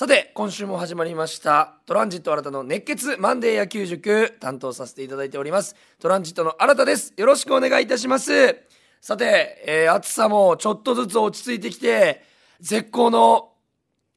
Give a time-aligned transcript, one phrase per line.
[0.00, 5.76] さて今週も始まりましたトランジット新たの熱血マンデー野球塾担当させていただいております。
[5.98, 7.12] トランジットの新たです。
[7.18, 8.56] よろしくお願いいたします。
[9.02, 12.22] さて、えー暑さもちょっとずつ落ち着いてきて
[12.60, 13.50] 絶好の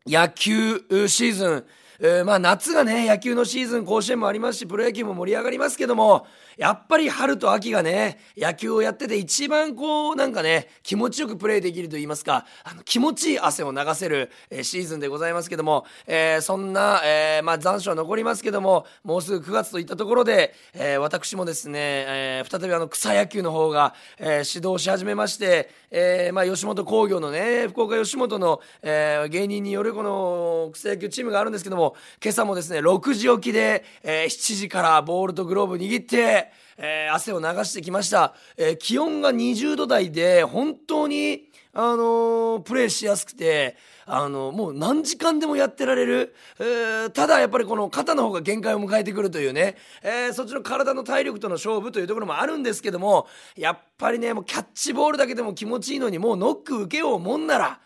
[0.08, 1.66] 野球シーズン、
[2.06, 6.28] えーまあ夏がね野球のシーズン甲子園もありますしプロ野球も盛り上がりますけども
[6.58, 43.76] やっぱり春と秋がね野球をやってて一番こうなんかね気持ちよくプレーできると言いますかあの気持ちいい汗を流せる、えーシーズンでございますけども、えーそんな、えーまあ、残暑は残りますけどももうすぐ9月といったところで、えー私もですね、えー再びあの草野球の方が、えー指導し始めまして、えーまあ、吉本興業のね福岡吉本の、えー芸人によるこの草野球チームがあるんですけども今朝もですね6時起きで、えー7時からボールとグローブ握って、えー汗を流してきました、えー気温が20度台で本当にあのプレーしやすくて、
[44.06, 57.80] あのもう何時間でもやってられる、えーただやっぱりこの肩の方が限界を迎えてくるというね、えーそっちの体の体力との勝負というところもあるんですけどもやっぱりねもうキャッチボールだけでも気持ちいいのにもうノック受けようもんなら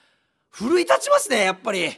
[0.50, 1.98] 奮い立ちますねやっぱり。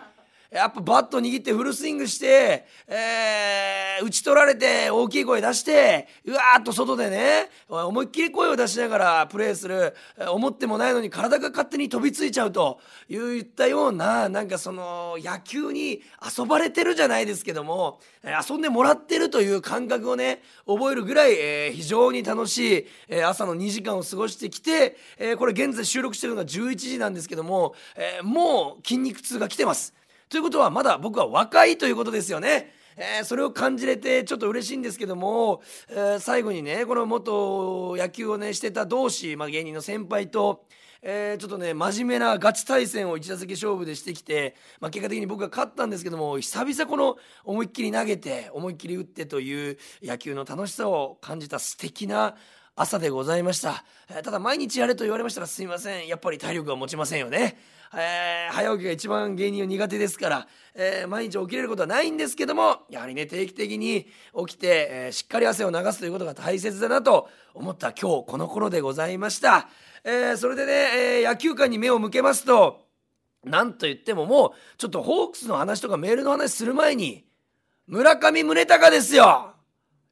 [0.52, 9.94] やっぱバット握ってフルスイングして、えー打ち取られて大きい声出してうわーっと外でね思いっきり声を出しながらプレーする
[10.32, 16.02] 思ってもないのに体が勝手に飛びついちゃうといったようななんかその野球に
[16.38, 18.00] 遊ばれてるじゃないですけども
[18.50, 29.99] 遊んでもらってるという感覚をね覚えるぐらい、えー非常に楽しい、えー朝の2時間を過ごしてきて、えーこれ現在収録してるのが11時なんですけども、えーもう筋肉痛が来てます。
[30.30, 32.72] ということはまだ僕は若いということですよね。
[32.98, 40.66] えーそれを感じれてちょっと嬉しいんですけども、えー最後にねこの元野球をねしてた同志、まあ、芸人の先輩と、
[41.02, 52.36] えーちょっとね真面目なガチ対戦を1打席勝負でしてきて、まあ、結果的に僕が勝ったんですけども久々この思いっきり投げて思いっきり打ってという野球の楽しさを感じた素敵な
[52.82, 56.08] 朝でございました、えただ毎日やれと言われましたらすいません。
[56.08, 57.58] やっぱり体力が持ちませんよね、
[57.94, 64.08] えー早起きが一番芸人は苦手ですから、えー毎日起きれることはないんですけどもやはりね定期的に
[64.48, 69.68] 起きて、えしっかり汗を流すということが大切だなと思った今日この頃でございました、
[70.06, 72.86] えそれでね、え野球界に目を向けますと
[73.44, 77.26] なんと言ってももうちょっとホークスの話とかメールの話する前に
[77.88, 79.52] 村上宗隆ですよ。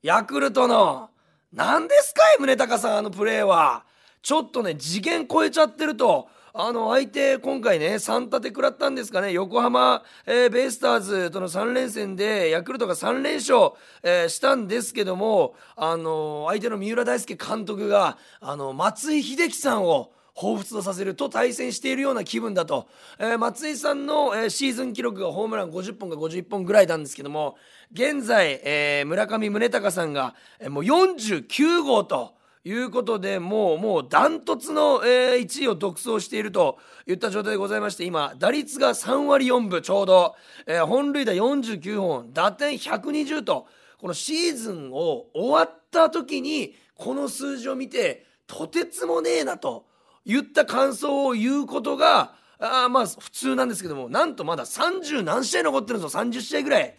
[0.01, 1.11] ヤクルトの
[1.57, 3.83] 何ですかい宗隆さんあのプレーは。
[4.21, 6.29] ちょっとね次元超えちゃってると。
[6.59, 9.31] あの相手今回ね3立て食らったんですかね。
[9.31, 13.71] 横浜、えーベイスターズとの3連戦でヤクルトが3連勝、
[14.03, 22.87] えーしたんですけどもあの相手の三浦大輔監督があの松井秀喜さんを彷彿とさせると対戦しているような気分だと、
[23.17, 27.57] えー松井さんの、えーシーズン記録がホームラン50本か51本ぐらいなんですけども
[27.91, 32.37] 現在、えー村上宗隆さんが、えーもう49号と。
[32.63, 43.67] いうことでもうもうダントツの、えー1位を独走しているといった状態でございまして今打率が3割4分ちょうど、えー本塁打49本打点120と
[43.99, 49.86] このシーズンを終わった時にこの数字を見てとてつもねえなと
[50.27, 56.21] 言った感想を言うことがあまあ普通なんですけどもなんとまだ30何試合残ってるんですよ。
[56.21, 56.97] 30試合ぐらい。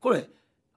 [0.00, 0.28] これ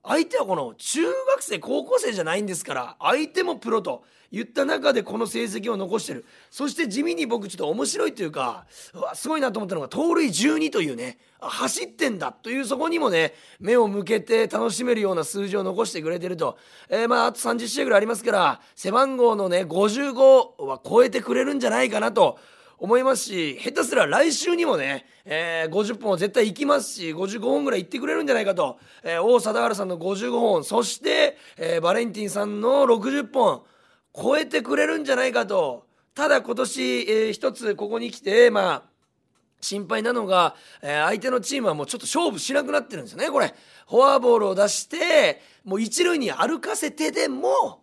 [0.06, 4.04] 相手はこの中学生高校生じゃないんですから相手もプロと
[4.34, 6.26] 言った中でこの成績を残してる。
[6.50, 16.58] そして地味に僕ちょっと面白いというかうわすごいなと思ったのが盗塁12というね走ってんだというそこにもね目を向けて楽しめるような数字を残してくれてると、
[16.90, 22.40] えーまああと30試合ぐらいありますから背番号のね55は超えてくれるんじゃないかなと。
[22.84, 33.64] 思いますし下手すら来週にもね、えー50本は絶対行きますし55本ぐらい行ってくれるんじゃないかと、えー王貞治さんの55本そして、えーバレンティンさんの60本
[34.14, 35.86] 超えてくれるんじゃないかと。
[36.14, 38.84] ただ今年、えー一つここに来てまあ
[39.62, 43.56] 心配なのが、えー相手のチームはもうちょっと勝負しなくなってるんですよねこれ。
[43.88, 47.80] フォアボールを出してもう一塁に歩かせてでも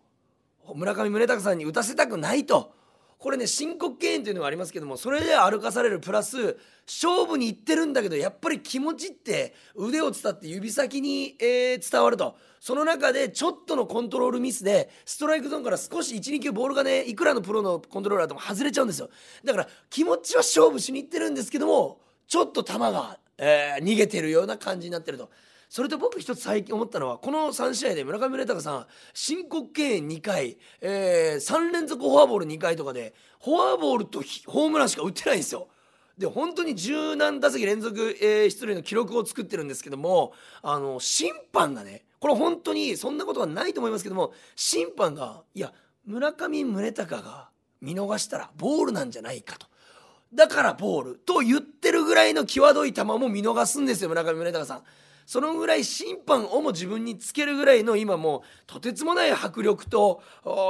[0.75, 2.79] 村上宗隆さんに打たせたくないと。
[3.21, 6.57] これね申告敬遠というのがありますけどもそれで歩かされるプラス
[6.87, 19.09] 勝負に行ってるんだけどやっぱり気持ちって腕を伝って指先に、えー伝わるとその中でちょっとのコントロールミスでストライクゾーンから少し12球ボールがねいくらのプロのコントローラーでも外れちゃうんですよ
[19.45, 25.29] だから気持ちは勝負しに行ってるんですけどもちょっと球が、えー逃げてるような感じになってると。
[25.71, 35.69] それと僕一つ最近思ったのはこの3試合で村上宗隆さん申告敬遠2回、え3連続フォアボール2回とかでフォアボールとホームランしか打ってないんですよ。
[36.17, 45.73] で本当に十何打席連続、えー、出塁の記録を作ってるんですけどもあの審判がねこれ本当にそんなことはないと思いますけども審判がいや
[46.05, 49.67] 村上宗隆が見逃したらボールなんじゃないかと
[50.33, 54.83] だからボールと言ってるぐらいの際どい球も見逃すんですよ村上宗隆さん。
[55.31, 60.21] そのぐらい審判をも自分につけるぐらいの今もうとてつもない迫力と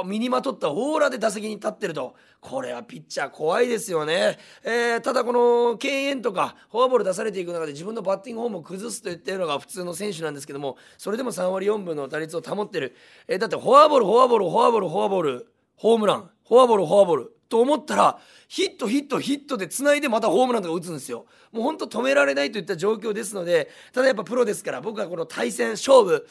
[0.06, 12.94] 身にまとったオーラで打席に立ってるとこれはピッチャー怖いですよね、えー、ただこの敬遠とかフォアボール出されていく中で自分のバッティングフォームを崩すといったのが普通の選手なんですけどもそれでも3割4分の打率を保ってる、
[13.26, 16.30] えー、だってフォアボールフォアボールフォアボールフォアボールホームラン。
[16.46, 17.32] フォアボールフォアボール。
[17.52, 18.18] と思ったら
[18.48, 21.26] ヒットヒットヒットでつないでまたホームランとか打つんですよ。
[21.52, 26.26] もうほんと止められないといった状況ですのでただやっぱプロですから僕はこの対戦勝負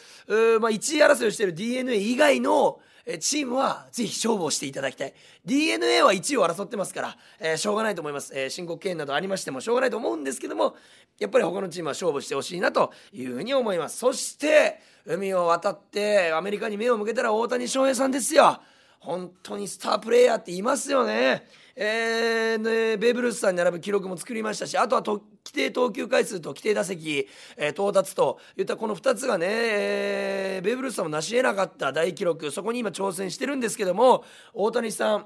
[0.60, 2.80] まあ、1位争いをしている d n a 以外の
[3.20, 5.14] チームはぜひ勝負をしていただきたい。
[5.46, 10.76] d n a は1位を争ってますから、えー、しょうがないと思います、えー、申告敬遠などありましてもしょうがないと思うんですけども
[11.20, 13.98] やっぱり他のチームは勝負してほしいなというふうに思います。
[13.98, 18.60] そして海を渡ってアメリカに目を向けたら大谷翔平さんですよ。
[19.02, 21.48] 本当にスタープレーヤーっていますよね。
[21.76, 35.26] えーね、ベーブ・ルースさんに並ぶ記録も作りましたしあとはと規定投球回数と規定打席、えー、到達といったこの2つがね、えー、ベーブ・ルースさんも成し得なかった大記録そこに今挑戦してるんですけども大谷さん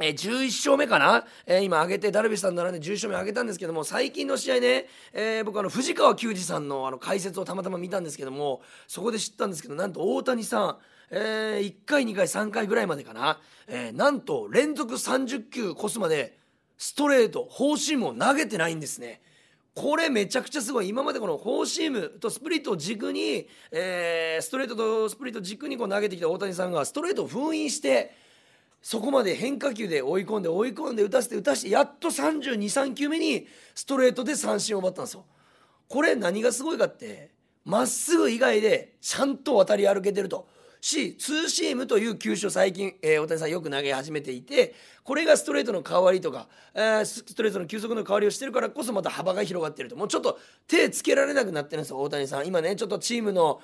[0.00, 10.76] えー、11勝目かな、えー、今上げてダルビッシュさん並んで11勝目上げたんですけども最近の試合ね、えー、僕あの藤川球児さんのあの解説をたまたま見たんですけどもそこで知ったんですけどなんと大谷さん
[11.14, 13.38] えー、1回2回3回ぐらいまでかな、
[13.68, 16.38] えー、なんと連続30球越すまで
[16.78, 19.20] ストレートフォーシームを投げてないんですね。
[19.74, 28.14] これめちゃくちゃすごい今までこのフォーシームとスプリットを軸に、えー、ストレートとスプリット軸にこう投げてきた大谷さんがストレートを封印して
[28.82, 35.24] そこまで変化球で追い込んで追い込んで打たせて打たせてやっと323球目にストレートで三振を奪ったんですよ。
[35.88, 37.30] これ何がすごいかって
[37.64, 40.48] まっすぐ以外でちゃんと渡り歩けてると。
[40.82, 44.74] しツーシームという球種を最近、えー、大谷さんよく投げ始めていて
[45.04, 49.96] これがストレートの代わりとか、えー、ストレートの球速の代わりをしてるからこそまた幅が広がってると。
[49.96, 52.46] もうちょっと手つけられなくなってるんですよ大谷さん。
[52.46, 53.60] 今ねちょっとチームの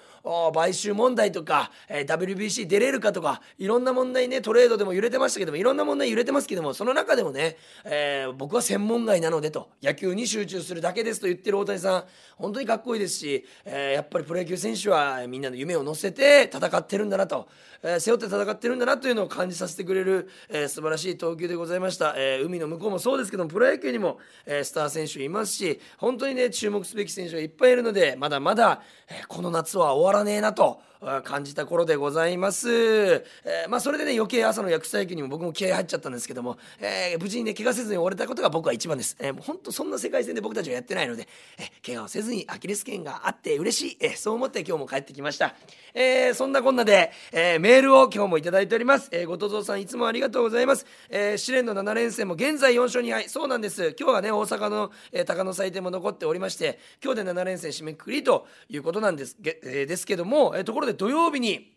[0.55, 12.05] 買収問題とか、えー、WBC 出れるかとかいろんな問題ねトレードでも揺れてましたけどもいろんな問題揺れてますけどもその中でもね、えー、僕は専門外なのでと野球に集中するだけですと言ってる大谷さん
[12.37, 17.49] 本当にかっこいいですし、えー、やっぱりプロ野球選手はみんなの夢を乗せて戦ってるんだなと、
[17.83, 30.81] えー、背負って戦ってるんだなというのを感じさせてくれる、えー、素晴らしい投球でございました。、えー、海の向こうもそうですけどもプロ野球にも、え、スター選手いますし本当にね注目すべき選手がいっぱいいるのでまだまだ、え、この夏は終わらねえなと
[31.25, 41.29] 感じた頃でございます、えー、まあそれでね余計朝の薬草野球にも僕も気合入っちゃったんですけども、えー、無事にね怪我せずに終われたことが僕は一番です、えー、もう本当そんな世界戦で僕たちはやってないので、
[41.59, 45.55] えー、怪我をせずにアキレス腱があって嬉しい、えー、そう思って今日も帰ってきました、
[45.95, 53.29] えー、そんなこんなで、えー、メールを今日もいただいております、えー、後藤さんいつもありがとうございます、えー、試練の7連戦も現在4勝2敗。
[53.29, 53.95] そうなんです。
[53.99, 61.77] 今日はね大阪の、えー、高野祭典も残っておりまして今日で7連戦締めくくりということなんです、えー、ですけども、えー、ところでで土曜日に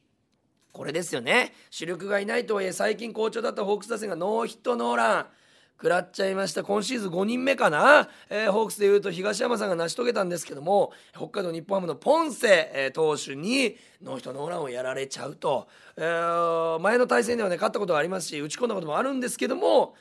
[0.72, 1.54] これですよね。
[1.70, 5.26] 主力がいないとはいえ最近好調だったホークス打線がノーヒットノーラン。
[5.82, 6.64] 食らっちゃいました。
[6.64, 19.96] 今シーズン5人目かな、えー、ホークスでいうと東山さんが成し遂げたんですけども北海道日本ハムのポンセ、えー、投手にノーヒットノーランをやられちゃうと、えー、前の対戦ではね勝ったことがありますし打ち込んだこともあるんですけども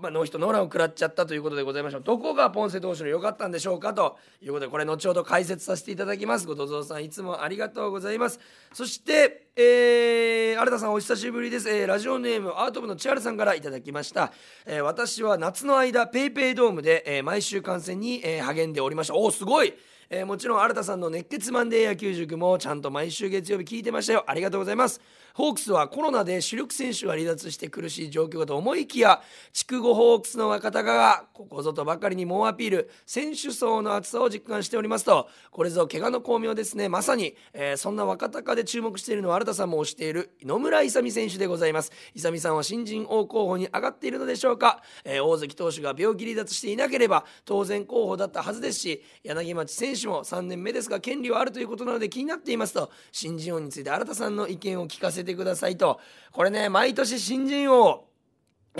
[0.00, 2.02] まあ、ノーヒットノーランを食らっちゃったということでございましょう。
[2.04, 4.16] どこがポンセ投手の良かったんでしょうかと。
[4.40, 6.46] いうことでこれ後ほど解説させていただきます。
[6.46, 8.38] 後藤さんいつもありがとうございます。
[8.72, 14.32] そしてえー、新田さんお久しぶりです、えー、ラジオネームアート部の千原さんからいただきました、
[14.64, 19.16] えー、私は夏の間ペイペイドームで、えー、毎週観戦に、えー、励んでおりました。
[19.16, 19.74] おおすごい。
[20.10, 24.24] えー、もちろん新田さんの熱血マンデー野球塾もちゃんと毎週月曜日聞いてましたよ。
[24.26, 25.02] ありがとうございます。
[25.38, 36.88] ホークスはコロナで主力選手が離脱して苦しい状況かと思いきや筑後ホークスの若隆がここぞとばかりに猛アピール選手層の厚さを実感しておりますとこれぞ怪我の巧妙ですね。
[36.88, 41.92] まさに、えー、そんな若隆で注目しているのは新田さんも推している野村勇選手でございます。
[42.16, 56.00] 勇さんは新人王候補に上がっているのでしょうか、えー、大関投手が病気離脱していなければ当然候補だったはずですし柳町選手も3年目ですが権利はあるということなので気になっていますと新人王について新田さんの意見を聞かせててくださいと。
[56.32, 58.07] これね毎年新人王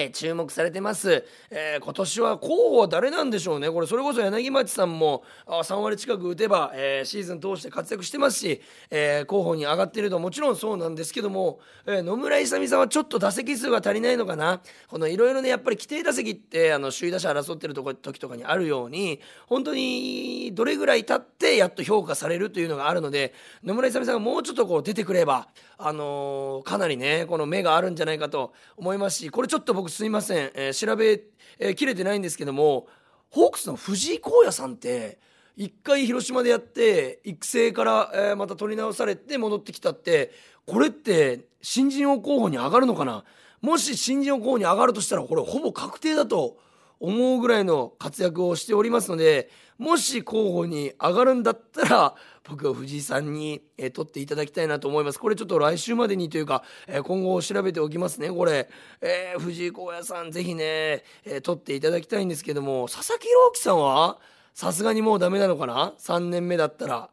[0.01, 3.69] え注目されてます、えー、今年は候補は誰なんでしょうね。
[3.69, 14.61] これそれこそ柳町さんもあ3割近く打てば、えー、シーズン通して活躍してますし、えー、候補に上がっているともちろんそうなんですけども、え野村勇さんはちょっと打席数が足りないのかな。
[14.89, 25.49] このいろいろねやっぱり規定打席ってあの首位打者争ってるとこ時とかにあるように本当にどれぐらい経ってやっと評価されるというのがあるので野村勇さんがもうちょっとこう出てくれば、
[25.81, 31.21] あのかなりねこの目があるんじゃないかと思いますしこれちょっと僕すいません、えー、調べ、
[31.59, 32.87] えー、きれてないんですけども
[33.31, 35.19] ホークスの藤井耕也さんって
[35.57, 40.33] 一回広島でやって育成から、えー、また取り直されて戻ってきたって
[40.67, 43.25] これって新人王候補に上がるのかな？
[43.61, 46.59] もし新人王候補に上がるとしたらこれほぼ確定だと
[47.01, 52.15] 思うぐらいの活躍をしておりますのでもし候補に上がるんだったら
[52.49, 55.21] 僕は藤井さんに、えー、取っていただきたいなと思います。
[55.21, 58.69] これちょっと来週までにというか、えー、今後調べておきますねこれ、
[59.01, 64.19] えー、藤井耕也さんぜひね、え取っていただきたいんですけども佐々木朗希さんは
[64.55, 67.11] さすがにもうダメなのかな？3年目だったら。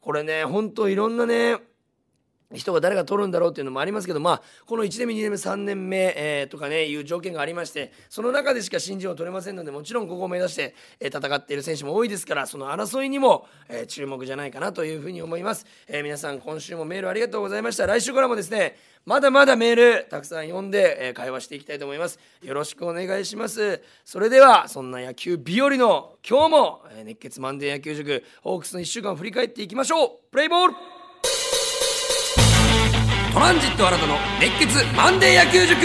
[0.00, 1.56] これねほんといろんなね
[2.52, 15.66] 人が誰が取るんだろうっていうのもありますけど、まあ、この1年目、2年目、3年目、えー、とかね、いう条件がありまして、その中でしか新人を取れませんので、もちろんここを目指して、えー、戦っている選手も多いですから、その争いにも、えー、注目じゃないかなというふうに思います。
[15.88, 17.86] え皆さん、今週もメールありがとうございました。
[17.86, 22.18] 来週からもですね、まだまだメールたくさん読んで、え会話していきたいと思います。
[22.42, 23.82] よろしくお願いします。
[24.04, 30.10] それでは、そんな野球日和の今日も、え熱血マンデー野球塾、ホークスの1週間を振り返っていきましょう。
[30.30, 31.03] プレイボール
[33.34, 35.80] トランジット新たの熱血マンデー野球塾。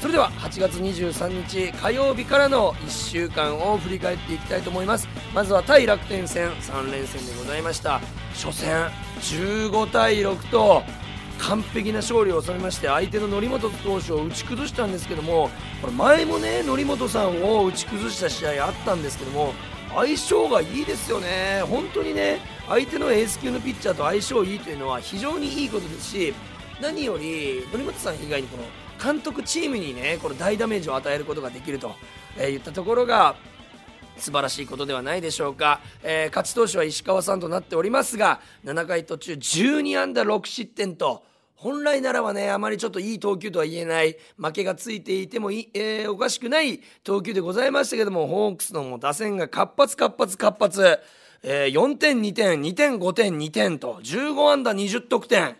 [0.00, 5.06] それでは8月23日火曜日からの1週間を振り返っていきたいと思います。
[5.34, 8.00] まずは対楽天戦3連戦でございました。
[8.32, 8.88] 初戦
[9.20, 10.82] 15対6と
[11.40, 15.50] 完璧な勝利を収めまして相手の則本投手を打ち崩したんですけども
[15.82, 19.52] これ前もね則本さんを打ち崩した試合あったんですけども
[19.94, 26.34] 相性がいいですよね、本当にね相手のエース級のピッチャーと相性いいというのは非常にいいことですし
[26.80, 28.64] 何より則本さん以外にこの
[29.02, 31.94] 監督チームにねこの大ダメージを与えることができると、
[32.36, 33.36] えー、言ったところが
[34.16, 41.24] 素晴らしいことではないでしょうか、えー、勝ち投手は石川さんとなっておりますが7回途中12安打6失点と。
[41.54, 50.98] 本来ならばねあまりちょっといい投球とは言えない負けがついていてもい、えー、おかしくない投球でございましたけどもホークスの打線が活発活発活発、
[51.42, 55.56] えー、4点2点2点5点2点と15安打20得点。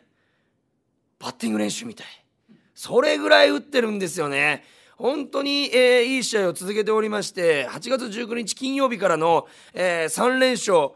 [1.19, 2.07] バッティング練習みたい。
[2.75, 4.65] それぐらい打ってるんですよね。
[4.97, 10.95] 本当に、えー、いい試合を続けておりまして8月19日金曜日からの、えー、3連勝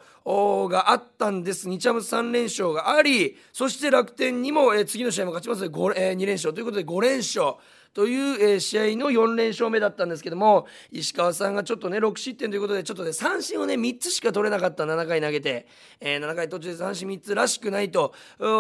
[0.69, 1.69] があったんです。
[1.69, 5.69] 日ハム3連勝がありそして楽天にも、えー、次の試合も勝ちます。
[5.69, 6.53] ので、えー、2連勝。
[6.53, 7.55] ということで5連勝
[7.95, 14.85] という、えー、試合の4連勝目だったんですけども石川さんがちょっとね6失点ということでちょっとね三振をね3つしか取れなかった。
[14.85, 15.67] 7回投げて、
[16.01, 18.13] えー、7回途中で三振3つらしくないと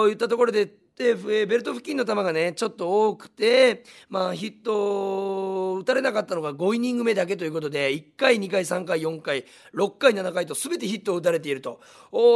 [0.09, 11.81] いったところでで、ベルト付近の球がねちょっと多くて、まあ、ヒット打たれなかったのが5イニング目だけということで1回2回3回4回6回7回と全てヒットを打たれていると。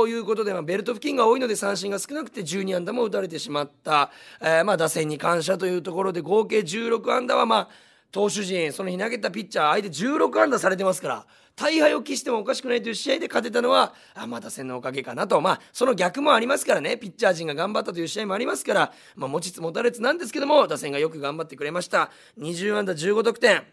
[0.07, 7.69] いうことで、まあ、ベルト付近が多いので三振が少なくて12安打も打たれてしまった、えー、まあ、打線に感謝というところで合計16安打はまあ
[8.13, 15.41] 投手陣その日投げたピッチャー相手16安打されてますから大敗を期してもおかしくないという試合で勝てたのはあまあ打線のおかげかなと。
[15.41, 16.97] まあその逆もありますからね。
[16.97, 22.11] ピッチャー陣が頑張ったという試合もありますから、まあ、持ちつ持たれつなんですけども打線がよく頑張ってくれました。
[22.39, 23.65] 20安打15得点。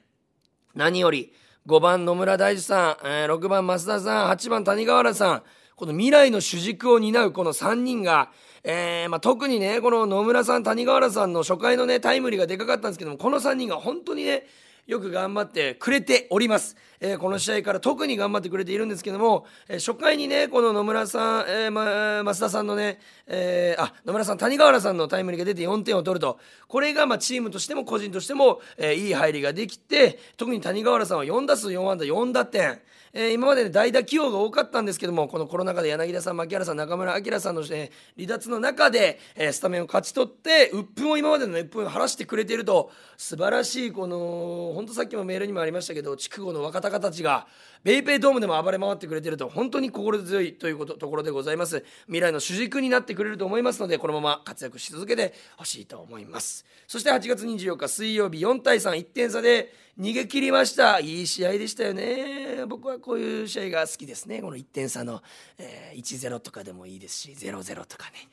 [0.75, 1.33] 何より
[1.67, 5.43] 5番野村大地さん、えー、6番増田さん8番谷川原さん。
[5.75, 8.31] この未来の主軸を担うこの3人が
[8.63, 14.47] えーまあ、特にねこの野村さん谷川原さんの初回のねタイムリーがでかかったんですけどもこの3人が本当にね
[14.85, 26.39] よく頑張ってくれております、えー、この試合から特に頑張ってくれているんですけども、えー、初回にねこの野村さん、えーま、増田さんのね、えー、あ野村さん谷川原さんのタイムリーが出て4点を取ると。
[26.67, 32.79] これがまチームとしても個人としても、えー、いい入りができて特に谷川原さんは4打数4安打4打点。
[33.11, 42.91] えー、今まで、代打起用が多かったんですけどもこのコロナ禍で柳田さん牧原さん中村晃さんの、ね、離脱の中で、えー、スタメンを勝ち取って鬱憤を今までの鬱憤を晴らしてくれていると。
[43.21, 47.47] 素晴らしいこの本当さっきもメールにもありましたけど筑後の若隆たちが
[47.83, 51.85] ベイペイドームでも暴れ回ってくれてると本当に心強いということところでございます。
[52.07, 56.65] 未来の主軸になってくれると思いますのでこのまま活躍し続けてほしいと思います。
[56.87, 60.99] そして8月24日水曜日4対31点差で逃げ切りました。
[60.99, 62.65] いい試合でしたよね。
[62.67, 64.41] 僕はこういう試合が好きですね。
[64.41, 65.21] この1点差の、
[65.57, 68.27] えー、1-0とかでもいいですし0-0とかね。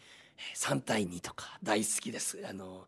[0.54, 2.38] 3対2とか大好きです。
[2.48, 2.86] あの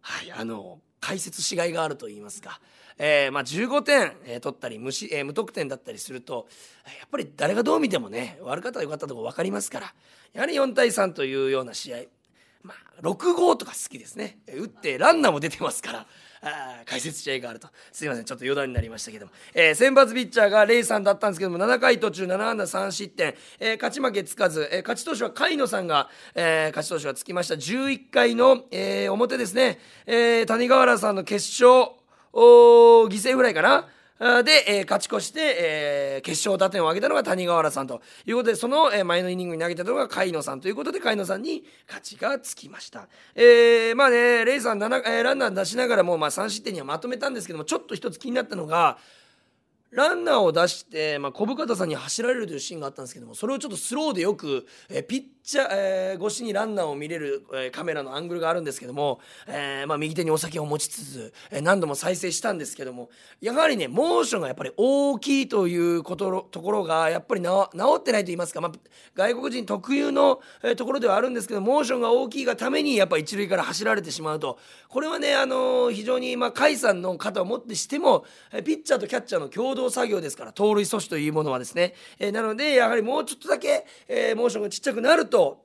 [0.00, 2.60] はいあの解説しがいがあると言いますか、
[2.98, 6.48] えー、まあ、15点、えー、取ったり無し、えー、無得点だったりすると
[6.84, 9.94] やっぱり誰がどう見てもね悪かったらよかったとこ分かりますから
[10.32, 11.98] やはり4対3というような試合
[12.62, 14.38] まあ、6号とか好きですね。
[14.48, 16.06] 打ってランナーも出てますから
[16.42, 17.68] あ解説試合があると。
[17.92, 27.54] すいませんちょっと余談になりましたけども、えー、先発ピッチャーがレイさんだったんですけども7回途中7安打3失点、えー、勝ち負けつかず、えー、勝ち投手は甲斐野さんが、えー、勝ち投手がつきました。
[27.54, 31.97] 11回の、えー、表ですね、えー、谷川原さんの決勝。
[32.32, 33.88] お犠牲フライかな？
[34.42, 43.06] で、えー、勝ち越して、えー、決勝打点を挙げたのが谷川原さんということでその、えー、前のイニングに投げたのが甲斐野さんということで甲斐野さんに勝ちがつきました。
[43.36, 48.98] えー、まあねレイさん7、えー、ランナー出しながらも、まあ、3失点にはまとめたんですけどもちょっと一つ気になったのが
[49.90, 63.08] ランナーを出して、まあ、小深田さんに走られるというシーンがあったんですけどもそれをちょっとスローでよく、え、ピッチャー、えー、越しにランナーを見れる、え、カメラのアングルがあるんですけども、えーまあ、右手にお酒を持ちつつ、え、何度も再生したんですけども
[63.40, 68.72] やはりねモーションがやっぱり大きいということところがやっぱり治ってないと言いますか、まあ、
[69.14, 74.58] 外国人特有の、え、ところではあるんですけどモーションが大きいがためにやっぱ一塁から走られてしまうと。
[74.88, 85.64] これはね、あのー、非常に、まあ、甲斐さんの肩を持ってしても、え、ピッチャーとキャッチャーの共同同作業ですから盗塁阻止というものはですね、えー、なのでやはりもうちょっとだけ、えー、モーションがちっちゃくなると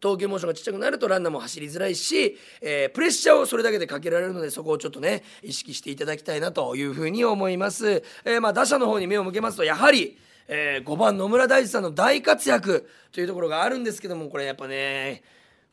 [0.00, 10.16] 投球モーションがちっちゃくなるとランナーも走りづらいし、えー、プレッシャーをそれだけでかけられるのでそこをちょっとね意識していただきたいなというふうに思います、えー、まあ打者の方に目を向けますとやはり
[10.52, 15.22] えー、5番野村大地さんの大活躍というところがあるんですけどもこれやっぱね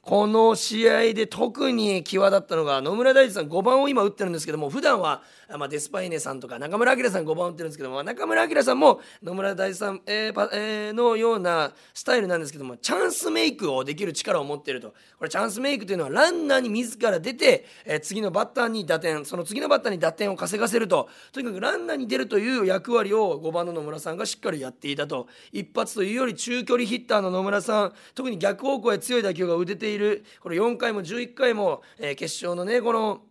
[0.08, 5.22] この試合で特に際立ったのが野村大地さん5番を今打ってるんですけども普段は
[5.56, 14.94] まあ、デスパイネさんとか中村晃さん5番打ってるんですけども中村晃さんも野村大地さん、えーえ、のようなスタイルなんですけどもチャンスメイクをできる力を持っていると。
[15.18, 21.08] これチャンスメイクというのはランナーに自ら出て、え、次のバッターに打点その次のバッターに打点を稼がせると。
[21.32, 25.28] とにかくランナーに出るという役割を5番の野村さんがしっかりやっていたと。
[25.54, 29.97] 一発というより中距離ヒッターの野村さん特に逆方向へ強い打球が打てている
[30.40, 33.22] これ4回も11回も、え、決勝のねこの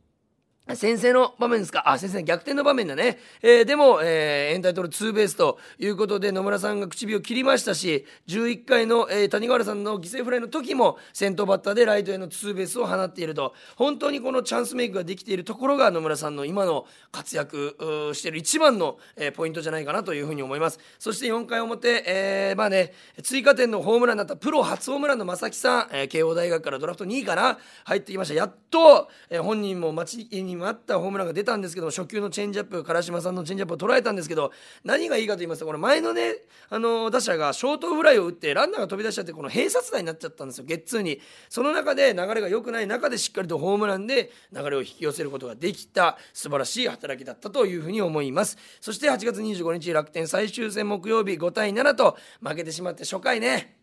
[0.75, 1.88] 先制の場面ですか？
[1.88, 13.55] あ先生逆転の場面だね、えー、でも、えー、エンタイトルツーベースということで野村さんが口火を切りましたし11回の、えー、谷川原さんの犠牲フライの時も先頭バッターでライトへのツーベースを放っていると。
[13.76, 17.76] 本当にこのチャンスメイクができているところが野村さんの今の活躍
[18.14, 20.81] している一番の、えー、ポイントじゃないかなというふうに思います。
[20.98, 28.35] そして4回表、えー、まあね追加点のホームランだったプロ初ホームランの正木さん、えー、慶応大学からドラフト2位かな入ってきました。
[28.35, 34.53] やっと、えー、本人も待ちににもあったホームランが出たんですけど初球のチェンジアップ唐島さんのチェンジアップを捉えたんですけど
[34.85, 36.37] 何がいいかと言いますとこれ前のね
[36.69, 41.21] あの打者がショートフライを打ってランナーが飛び出しちゃってこの併殺打になっちゃったんですよゲッツーに。
[41.49, 48.57] その中で流れが良くない中でしっかりとホームランで流れを引き寄せることができた素晴らしい働きだったというふうに思います。
[48.81, 53.75] そして8月25日楽天最終戦木曜日5対7と負けてしまって初回ね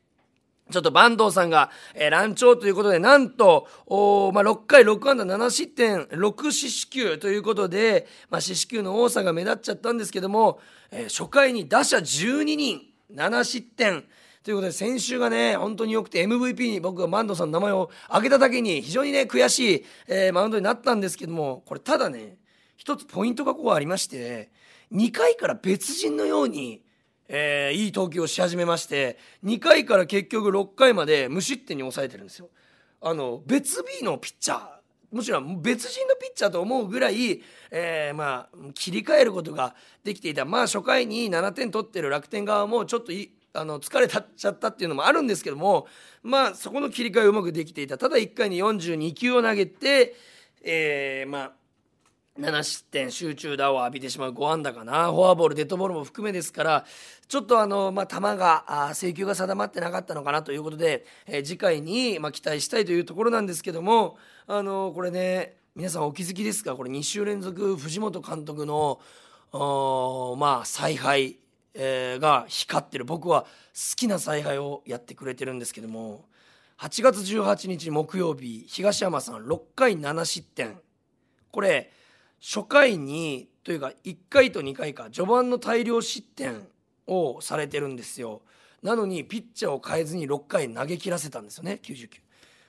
[0.71, 10.59] ちょっと坂東さんが、えー、乱調ということで、なんと、おまあ、6回6安打7失点、6四死球ということで、まあ、四死球の多さが目立っちゃったんですけども、
[10.91, 12.81] えー、初回に打者12人、
[13.13, 14.05] 7失点、
[14.43, 22.37] ということで、先週がね、本当に良くて MVP に僕が坂東さんの名前を挙げただけに、非常にね、悔しい、えー、マウンドになったんですけども、これただね、
[22.75, 24.51] 一つポイントがここありまして、
[24.91, 26.82] 2回から別人のように、
[27.27, 32.49] えー、いい投球をし始めまして2回から結局6回まで無失点に抑えてるんですよ。
[33.01, 34.83] あの別 B のピッチャー
[35.13, 45.85] もちろん別人のピッチャーと思うぐらい、えー、まあ切り替えることができていたまあ初回に7点取ってる楽天側もちょっといあの疲れたっちゃったっていうのもあるんですけども
[46.23, 50.15] まあそこの切り替えうまくできていたただ1回に42球を投げて、
[50.63, 51.51] えー、まあ
[52.39, 55.11] 7失点集中打を浴びてしまう5安打かな。
[55.11, 56.85] フォアボールデッドボールも含めですから
[57.27, 64.17] ちょっとあの、まあ、球があ制球が定まってなかったのかなということで、えー、次回に、まあ、期待したいというところなんですけども
[64.47, 66.75] あのこれね皆さんお気づきですか？
[66.75, 68.99] これ2週連続藤本監督の
[70.37, 71.37] まあ采配、
[71.75, 73.05] えー、が光ってる。
[73.05, 73.47] 僕は好
[73.95, 76.25] きな采配をやってくれてるんですけども
[76.79, 80.79] 8月18日木曜日東山さん6回7失点。
[81.51, 81.91] これ
[82.43, 86.67] 初回にというか1回と2回か序盤の大量失点
[87.07, 88.41] をされてるんですよ。
[88.81, 92.09] なのにピッチャーを変えずに6回投げ切らせたんですよね99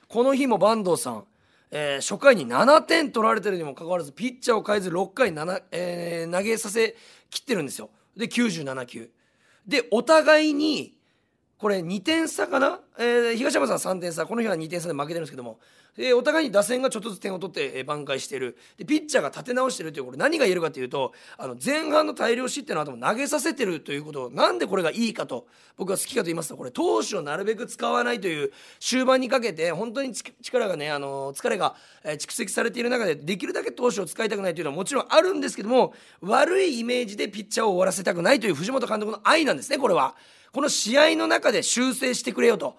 [0.07, 1.25] この日も坂東さん、
[1.71, 6.95] えー、初回に7点取られてるにもかかわらずピッチャーを変えず6回7、えー、投げさせ
[7.29, 7.89] きってるんですよ。
[8.15, 9.11] で97球。
[9.67, 10.94] でお互いに
[11.57, 14.25] これ2点差かな、えー、東山さん3点差。
[14.25, 15.59] この日は2点差で負けてるんですけども。
[15.95, 18.57] でお互いに打線がちょっとずつ点を取って、えー、挽回している。
[18.77, 24.29] でピッチャーが立て直しているというこれ何が言えるかというとあの前半の大量失点の後も投げさせてるということ。
[24.29, 40.15] なんでこれがいいかと僕は好きかと言いますとこれ投手をなるべく使わないという終盤にかけて本当に力がねあの疲れが、え、蓄積されている中でできるだけ投手を使いたくないというのはもちろんあるんですけども悪いイメージでピッチャーを終わらせたくないという藤本監督の愛なんですねこれは。
[40.55, 42.77] この試合の中で修正してくれよと。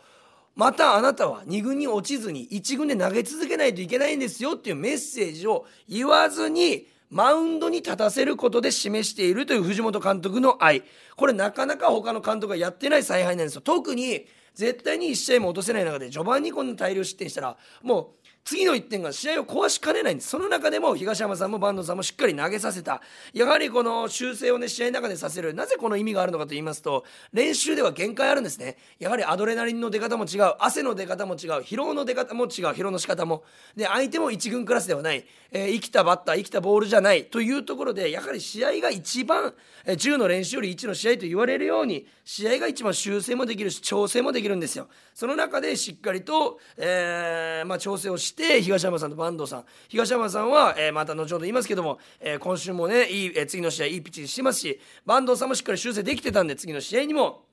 [0.55, 10.85] またあなたは2軍に落ちずに1軍で投げ続けないといけないんですよっていうメッセージを言わずにマウンドに立たせることで示しているという藤本監督の愛
[11.17, 20.28] これなかなか他の監督がやってない采配なんですよ特に絶対に1試合も落とせない中で序盤にこんな大量失点したらもう次の1点が試合を壊しかねないんです。
[20.28, 23.02] その中でも東山さんも坂東さんもしっかり投げさせた。
[23.35, 25.52] やはりこの修正をね試合の中でさせる。
[25.52, 28.76] なぜこの意味があるのかと言いますと練習では限界あるんですね。
[29.00, 30.54] やはりアドレナリンの出方も違う。
[30.61, 31.62] 汗の出方も違う。
[31.62, 32.48] 疲労の出方も違う。
[32.66, 33.42] 疲労の仕方も。
[33.74, 37.24] で相手も1軍クラスではない、えー、生きたバッター生きたボールじゃない。
[37.24, 39.54] というところでやはり試合が一番、
[39.85, 44.87] えー、10の練習より1の試合と言われるように試合が一番修正もできるし調整もできるんですよ。
[45.14, 49.64] その中でしっかりと、えーまあ、調整をして東山さんと坂東さん。
[49.88, 57.45] 東山さんは、えー、また後ほど言いますけども、えー、今週もねいい、えー、次の試合いいピッチにしてますし坂東さんもしっかり修正できてたんで次の試合にも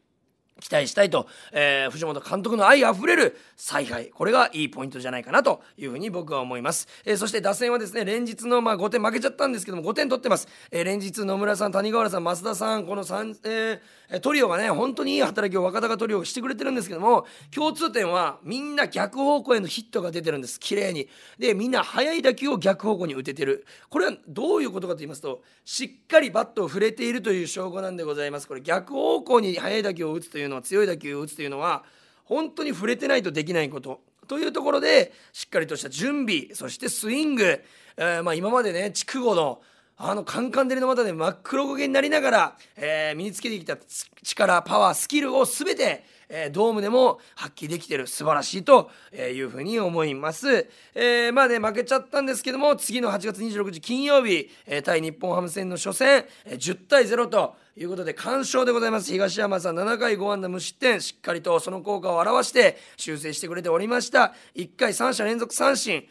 [0.60, 20.60] 期待したいと、えー、藤本監督の愛あふれる采配これがいいポイントじゃないかなというふうに僕は思います、えー、そして打線はですね連日の、まあ、5点負けちゃったんですけども5点取ってます、えー、連日野村さん谷川原さん増田さんこの3、えー、トリオがね本当にいい働きを若隆トリオしてくれてるんですけども共通点はみんな逆方向へのヒットが出てるんです。
[20.60, 21.10] 綺麗に。
[21.38, 23.66] でみんな速い打球を逆方向に打ててる。
[23.90, 28.48] これはどういうことかと言いますとしっかりバットを触れているという証拠なんでございます。
[28.48, 31.84] これ逆方向に速い打球を打つといういうのは強い打球を打つというのは
[32.26, 34.02] 本当に触れてないとできないこと。
[34.28, 37.62] というところでしっかりとした準備そしてスイング、
[37.98, 39.62] えー、まあ、今までね筑後の
[39.98, 43.78] あのカンカン照りの股で真っ黒焦げになりながら、えー、身につけてきた
[44.24, 46.04] 力パワースキルを全て
[46.36, 59.12] えー、ドームでも発揮できてる素晴らしいというふうに思います、えー、まあね負けちゃったんですけども次の8月26日金曜日、えー、対日本ハム戦の初戦、え、10対0ということで完勝でございます。
[59.12, 61.02] 東山さん7回5安打無失点。
[61.02, 64.34] しっかりとその効果を表して修正してくれておりました。
[64.56, 66.08] 1回3者連続三振。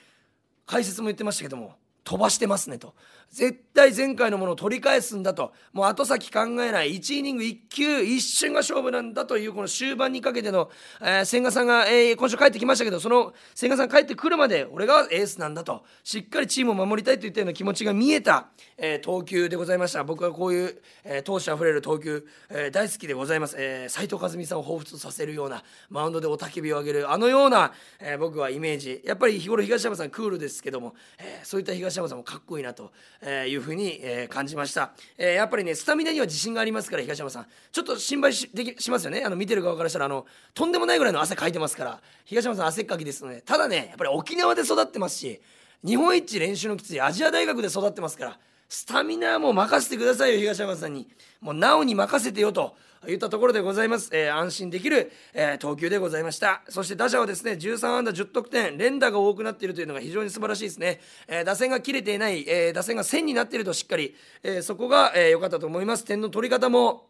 [0.66, 2.94] 解説も言ってましたけども飛ばしてますねと。
[3.30, 5.52] 絶対前回のものを取り返すんだと。
[5.72, 6.96] もう後先考えない。
[6.96, 15.85] 1イニング1球一瞬が勝負なんだというこの終盤にかけての、えー、千賀さんが、えー、今週帰ってきましたけどその千賀さん帰ってくるまで俺がエースなんだと。
[16.04, 20.04] しっかりチームを守りたいといったような気持ちが見えた、えー、投球でございました。
[20.04, 29.00] 僕はこういう、えー、闘志あふれる投球、えー、大好きでございます、えー、藤和美さんを彷彿させるようなマウンドで雄たけびを上げるあのような、えー、僕はイメージ。
[29.04, 32.92] やっぱり日頃東山さんクールですけども、えー、そういった東山さんもかっこいいなと。
[33.22, 37.46] いうふうにえー、感じました、えー、やっぱりねスタミナには自信がありますから東山さん。
[37.70, 39.22] ちょっと心配しできしますよね。
[39.24, 43.40] あの見てる側からしたらあのとんでもないぐらいの汗かいてますから東山さん汗っかきですので。
[43.40, 45.40] ただねやっぱり沖縄で育ってますし
[45.85, 48.38] 日本一練習のきついアジア大学で育ってますから
[48.72, 51.06] スタミナはもう任せてくださいよ東山さんに。
[51.42, 52.74] もうなおに任せてよと
[53.06, 56.62] いったところでございます、えー、安心できる、えー、投球でございました。
[56.70, 66.06] そして打者はですね13安打10得点連打が多くなっているというのが非常に素晴らしいですね、えー、打線が切れていない、え打線が1000になっているとしっかり、えそこが良、えー、かったと思います。
[66.06, 67.08] 点の取り方も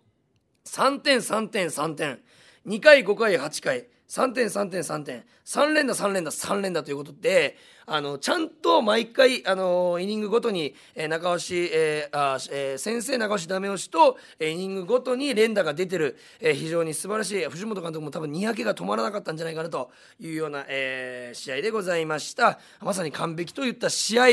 [0.64, 2.18] 3点3点3点。
[2.66, 3.86] 2回5回8回。
[4.12, 5.24] 3点3点3点。
[5.46, 17.46] 3連打3連打3連打ということであのちゃんと毎回あのイニングごとに、えー、中押し、えーあえー、先生中押しダメ押しと、えー、イニングごとに連打が出てる、えー、非常に素晴らしい。
[17.46, 22.60] 藤本監督も多分にやけが止まらなかったんじゃないかなというような、えー、試合でございました。
[22.82, 24.26] まさに完璧といった試合。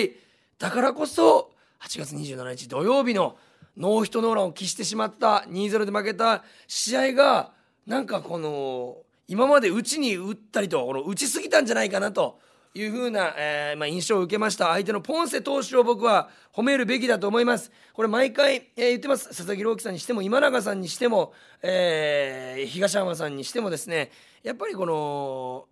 [0.57, 3.37] だからこそ8月27日土曜日の
[3.77, 7.53] ノーヒットノーランを喫してしまった2-0で負けた試合が
[7.87, 8.97] なんかこの
[9.29, 12.39] 今まで打ちに打ったりとこの打ちすぎたんじゃないかなと
[12.73, 14.65] いうふうな、えーまあ、印象を受けました。
[14.65, 17.71] 相手のポンセ投手を僕は褒めるべきだと思います。
[17.93, 19.27] これ毎回、えー、言ってます。
[19.29, 24.09] 佐々木朗希さんにしても今永さんにしても、えー、東山さんにしてもですね。
[24.41, 25.67] やっぱりこの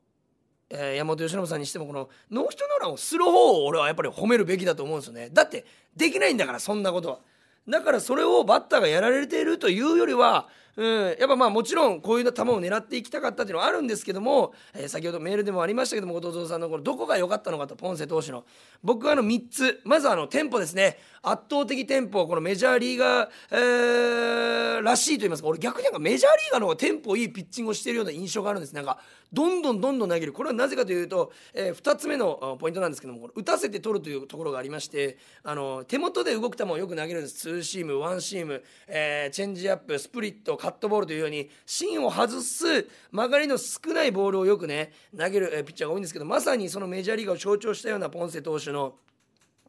[0.69, 5.29] え、山本由伸さんにしてもこのノーヒットノーランをする方を俺はやっぱり褒めるべきだと思うんですよね。
[5.31, 5.65] だって
[5.95, 7.19] できないんだからそんなことは。
[7.67, 18.45] だからそれをバッターがやられているというよりはうん、やっぱまあもちろんこういう球を狙っていきたかったっていうのはあるんですけども、えー、先ほどメールでもありましたけども後藤さんのこのどこが良かったのかとポンセ投手の
[18.83, 19.81] 僕はあの3つ。
[19.83, 20.99] まずあのテンポですね。
[21.23, 28.75] 圧倒的テンポこのメジャーリーガー、えー、らしいと言いますか俺逆になんかメジャーリーガーの方がテンポいいピッチングをしているような印象があるんです。
[28.75, 28.99] なんか
[29.33, 30.31] どんどんどんどん投げる。
[30.31, 37.35] これはなぜかというと、えー、2つ目のポイントなんですけども打たせて取るというところがありましてあの手元で動く球をよく投げるんです。
[37.35, 48.95] ツーシームワンシーム、えー、チェンジアップスプリットカットボールというように芯を外す曲がりの少ないボールをよくね投げる、ピッチャーが多いんですけどまさにそのメジャーリーガーを象徴したようなポンセ投手の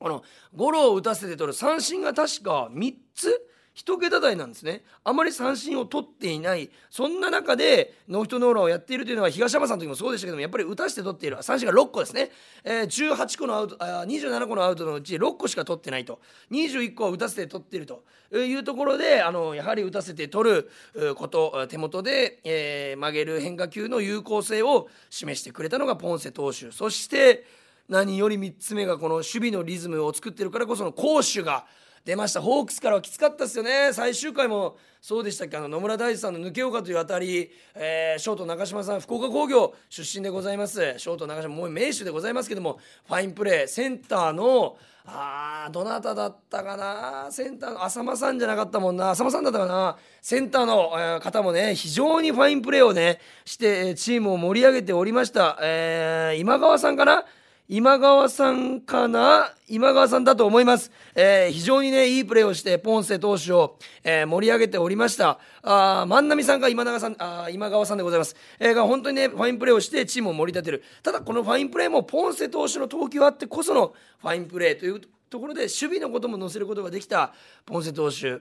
[0.01, 0.25] この
[0.57, 3.49] ゴロを打たせて取る三振が確か3つ
[3.79, 4.83] 1桁台なんですね。
[5.05, 6.69] あまり三振を取っていない。
[6.91, 11.41] そんな中でノーヒットノーランをやっているというのは東山さんの時もそうでしたけどもやっぱり打たせて取っている。
[11.43, 12.33] 三振が6個ですね、
[12.65, 16.19] えー、18個のアウトあ27個のアウトのうち6個しか取ってないと。
[16.51, 18.03] 21個は打たせて取っていると。
[18.33, 26.73] いうところであのやはり打たせて取ること手元で、えー、曲げる変化球の有効性を示してくれたのがポンセ投手。
[26.73, 27.47] そして
[27.89, 31.65] 何より3つ目がこの守備のリズムを作ってるからこその攻守が
[32.09, 32.41] 出ました。
[32.41, 33.93] ホークスからはきつかったですよね。
[33.93, 35.59] 最終回もそうでしたっけ？
[35.59, 40.95] あの野村大地さんの抜けようかというあたり、えー、ショート中島さん福岡工業出身でございます。
[40.97, 47.31] ショート中島もう名手でございますけどもファインプレーセンターのあーどなただったかな？
[47.31, 49.11] センターの浅間さんじゃなかったもんな。
[49.11, 49.99] 浅間さんだったかな？
[50.23, 57.27] センターの、えー、方もね非常にファインプレーをねしてチームを盛り上げておりました、えー、今川さんかな？
[57.71, 59.53] 今川さんかな？
[59.69, 60.91] 今川さんだと思います。
[61.15, 65.39] えー、非常にね、いいプレーをして、ポンセ投手を、えー、盛り上げておりました。
[65.63, 68.37] あ万波さんが今永さん、あ今川さんでございます。
[68.59, 70.83] えー、が本当にね、ファインプレーをしてチームを盛り立てる。
[71.03, 77.35] ただ、このファインプレーもポンセ投手の投球あってこそのファインプレーというところで、守備のことも載せることができた
[77.67, 78.41] ポンセ投手。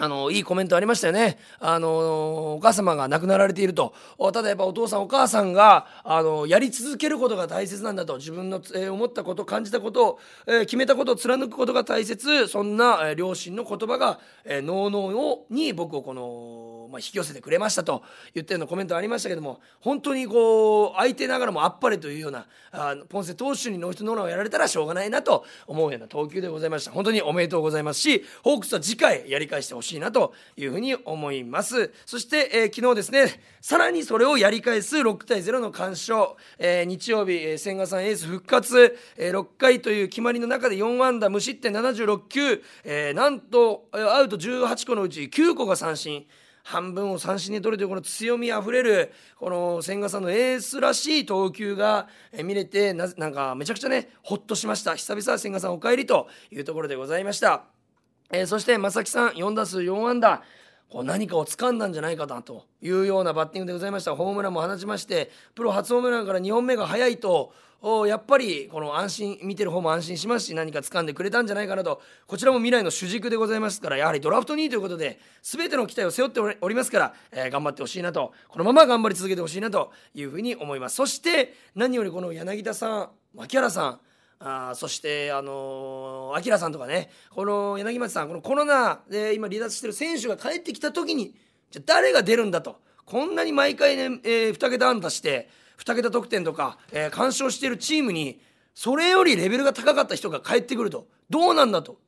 [0.00, 1.38] あの、いいコメントありましたよね。
[1.58, 3.92] あの、お母様が亡くなられていると。
[4.32, 8.16] ただやっぱお父さんお母さんが、あの、やり続けることが大切なんだと。
[8.16, 12.48] 自分の、えー、思ったこと、感じたことを、えー、決めたことを貫くことが大切。
[12.48, 18.02] そんな、えー、両親の言葉が、えー、脳々を、に僕をこの、まあ、引き寄せてくれましたと
[18.34, 31.92] 言ってるのコメントありましたけども本当にこう相手ながらもあっぱれというようなあポンセ投手にノーヒットノーランをやられたらしょうがないなと思うような投球でございました本当におめでとうございますしホークスは次回やり返してほしいしいなというふうに思います。
[32.06, 46.26] そして、えー、昨日ですねさらにそれをやり返す6対0の完勝、えー、日曜日、えー、千賀さんエース復活、えー、6回という決まりの中で4安打無失点76球、えー、なんとアウト18個のうち9個が三振。
[46.62, 52.08] 半分を三振に取るというこの強みあふれるこの千賀さんのエースらしい投球が
[52.44, 54.94] 見れてななんかめちゃくちゃねほっとしました。
[54.94, 57.64] 久々千賀さんお帰りというところでございました、
[58.32, 60.42] えー、そして正木さん4打数4安打。
[60.90, 64.16] こう何かを掴んだんじゃないかなというようなバッティングでございました。
[64.16, 67.52] ホームランも放ちましてプロ初ホームランから2本目が早いと
[68.06, 72.02] やっぱりこの安心見てる方も安心しますし何か掴んでくれたんじゃないかなと。
[72.26, 78.32] こちらも未来の主軸でございますからやはりドラフト2位ということで全ての期待を背負っておりますから、えー、頑張ってほしいなと。
[78.48, 80.96] このまま頑張り続けてほしいなというふうに思います。
[80.96, 84.00] そして何よりこの柳田さん牧原さん
[84.42, 91.34] あそしてあのー、さんとかねこの柳町さんこのコロナで今離脱してる選手が帰ってきた時に
[91.70, 92.80] じゃ誰が出るんだと。
[93.04, 95.48] こんなに毎回ね、えー、2桁安打して
[95.78, 98.40] 2桁得点とか、えー、干渉してるチームに
[98.74, 101.06] それよりレベルが高かった人が帰ってくると。
[101.28, 101.98] どうなんだと。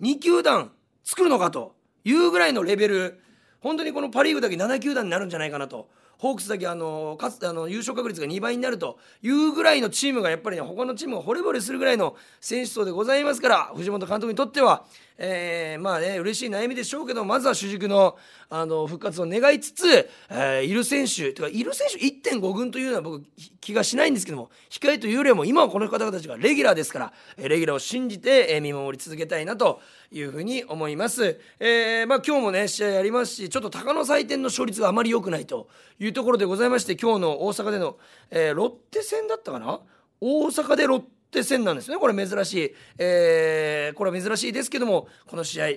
[0.00, 0.70] 2球団
[1.02, 1.74] 作るのかと
[2.04, 3.20] いうぐらいのレベル。
[3.60, 5.90] 本当にこのパ・リーグだけ7球団になるんじゃないかなと。
[6.20, 14.84] ホークスだけあのかつあの優勝確率が2倍になるというぐらいのチームがやっぱりね他のチームが惚れ惚れするぐらいの選手層でございますから藤本監督にとっては、
[15.22, 18.16] えー、まあね嬉しい悩みでしょうけどまずは主軸の
[18.48, 23.22] あの復活を願いつつ、えー、いる選手とかいる選手1.5軍というのは僕
[23.60, 29.80] 気がしないんですけども控えというよりも今はこの方たちがレギュラーですからレギュラーを信じて、え、見守り続けたいなと
[30.10, 31.38] いうふうに思います。
[31.60, 37.98] えー、まあ今日もね試合やりますしちょっと鷹の祭典の勝率があまり良くないというところでございまして今日の大阪での、
[38.30, 39.80] え、ロッテ戦だったかな？
[40.20, 45.68] 大阪でロッテ戦なんですねこれ珍しい、えー、これは珍しいですけどもこの試合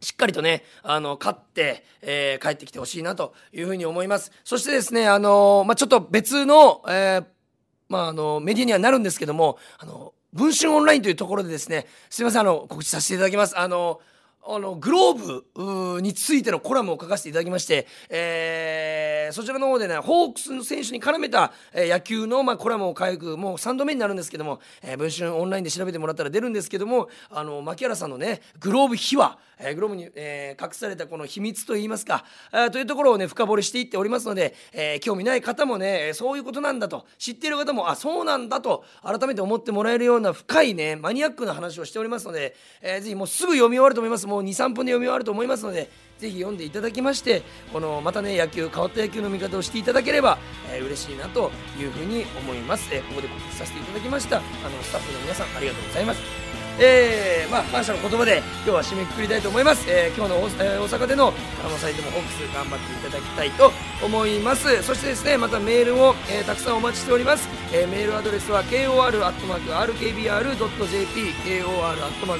[0.00, 4.30] しっかりとね、あの、勝って、えー、帰ってきてほしいなというふうに思います。
[4.44, 7.24] そしてですね、あのまあ、ちょっと別の、えー、
[7.88, 13.58] まあ、あの、メディアにはなるんですけども、あの、文春オンラインというところでですね、すいません、あの、告知させていただきます。
[13.58, 14.00] あの、
[14.46, 44.27] あのグローブについてのコラムを書かせていただきまして、えー、そちらの方でねホークスの選手に絡めた、えー、野球の、まあ、コラムを書くもう3度目になるんですけども、えー、文春オンラインで調べてもらったら出るんですけどもあの牧原さんのねグローブ秘話、えー、グローブに、えー、隠されたこの秘密といいますか、えー、というところをね深掘りしていっておりますので、えー、興味ない方もねそういうことなんだと知っている方もあそうなんだと改めて思ってもらえるような深いねマニアックな話をしておりますので、えー、ぜひもうすぐ読み終わると思います。
[44.28, 50.38] もう23分で読み終わると思いますのでぜひ読んでいただきましてこのまたね野球変わった野球の見方をしていただければ、
[50.70, 54.38] えー、嬉しいなというふうに思います、えー、ここで告知させていただきました。
[54.38, 56.47] あのスタッフの皆さんありがとうございます。
[56.80, 61.32] えー、まあ感謝の言葉で今日は締めくくりたいと思います、えー、今日の大,、えー、大阪での
[61.64, 63.72] あのサイトもホークス頑張っていただきたいと
[64.04, 64.82] 思います。
[64.82, 69.18] そしてですねまたメールを、えー、たくさんお待ちしております、えー、メールアドレスは kor.rkbr.jp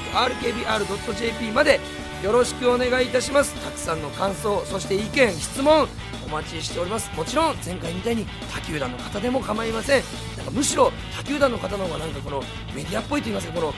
[0.04, 1.80] kor.rkbr.jp まで
[2.22, 3.54] よろしくお願いいたします。
[3.64, 5.88] たくさんの感想そして意見質問
[6.26, 7.10] お待ちしております。
[7.16, 10.02] もちろん前回みたいに他球団の方でも構いません。
[10.48, 12.42] かむしろ他球団の方の方がなんかこの
[12.74, 13.74] メディアっぽいと言いますかこの、ね、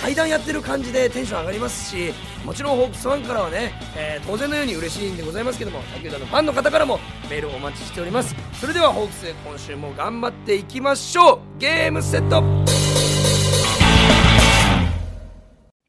[0.00, 2.12] 対談やってる感じでテンション上がりますし
[2.44, 6.98] もちろんホークスファンからはね、えー、当然のように嬉しいんでございますけども他球団のファンの方からも
[7.30, 8.34] メールをお待ちしております。
[8.60, 11.58] それではホークス今週も頑張っていきましょう。
[11.58, 12.42] ゲームセット。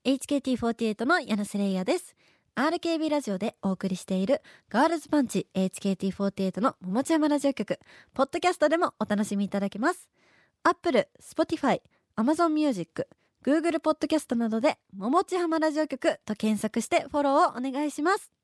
[0.05, 2.16] HKT48 の柳瀬レイヤです。
[2.57, 7.77] RKB ラジオでお送りしているガールズパンチ HKT48 の桃地山ラジオ局、
[8.15, 10.09] ポッドキャストでもお楽しみいただけます。
[10.63, 11.81] Apple、Spotify、
[12.17, 13.07] Amazon Music、
[13.45, 18.36] Google ポッドキャストなどで桃地浜ラジオ局と検索してフォローをお願いします。